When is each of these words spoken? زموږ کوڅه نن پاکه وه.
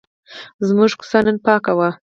زموږ 0.67 0.91
کوڅه 0.99 1.19
نن 1.25 1.37
پاکه 1.45 1.71
وه. 1.77 1.89